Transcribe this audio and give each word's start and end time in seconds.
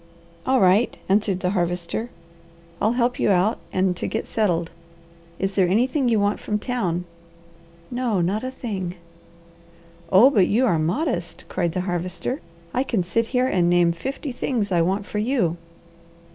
"All 0.47 0.59
right!" 0.59 0.97
answered 1.07 1.41
the 1.41 1.51
Harvester. 1.51 2.09
"I'll 2.81 2.93
help 2.93 3.19
you 3.19 3.29
out 3.29 3.59
and 3.71 3.95
to 3.97 4.07
get 4.07 4.25
settled. 4.25 4.71
Is 5.37 5.53
there 5.53 5.67
anything 5.67 6.09
you 6.09 6.19
want 6.19 6.39
from 6.39 6.57
town?" 6.57 7.05
"No, 7.91 8.19
not 8.19 8.43
a 8.43 8.49
thing!" 8.49 8.95
"Oh 10.11 10.31
but 10.31 10.47
you 10.47 10.65
are 10.65 10.79
modest!" 10.79 11.45
cried 11.49 11.73
the 11.73 11.81
Harvester. 11.81 12.41
"I 12.73 12.81
can 12.81 13.03
sit 13.03 13.27
here 13.27 13.45
and 13.45 13.69
name 13.69 13.91
fifty 13.91 14.31
things 14.31 14.71
I 14.71 14.81
want 14.81 15.05
for 15.05 15.19
you." 15.19 15.57